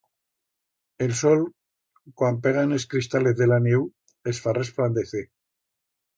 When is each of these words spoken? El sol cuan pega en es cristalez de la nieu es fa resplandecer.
El 1.07 1.11
sol 1.19 1.43
cuan 2.21 2.39
pega 2.47 2.63
en 2.69 2.73
es 2.79 2.87
cristalez 2.95 3.37
de 3.43 3.49
la 3.53 3.61
nieu 3.67 3.87
es 4.33 4.41
fa 4.47 4.57
resplandecer. 4.61 5.25